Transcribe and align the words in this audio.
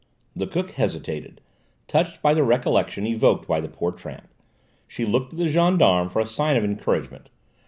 The 0.35 0.47
cook 0.47 0.71
hesitated, 0.71 1.41
touched 1.87 2.23
by 2.23 2.33
the 2.33 2.41
recollections 2.41 3.07
evoked 3.07 3.47
by 3.47 3.61
the 3.61 3.67
poor 3.67 3.91
tramp; 3.91 4.27
she 4.87 5.05
looked 5.05 5.33
at 5.33 5.37
the 5.37 5.47
gendarme 5.47 6.09
for 6.09 6.19
a 6.21 6.25
sign 6.25 6.57
of 6.57 6.63
encouragement. 6.63 7.29